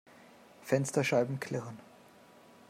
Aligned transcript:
Fensterscheiben 0.63 1.39
klirren. 1.39 1.77